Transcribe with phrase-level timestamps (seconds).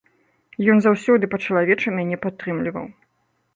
[0.73, 2.85] Ён заўсёды па-чалавечы мяне падтрымліваў.